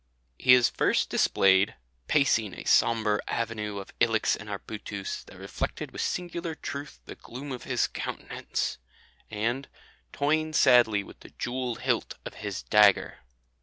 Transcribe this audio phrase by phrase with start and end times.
[0.39, 1.75] He is first displayed
[2.07, 7.51] "pacing a sombre avenue of ilex and arbutus that reflected with singular truth the gloom
[7.51, 8.79] of his countenance,"
[9.29, 9.67] and
[10.11, 13.19] "toying sadly with the jewelled hilt of his dagger."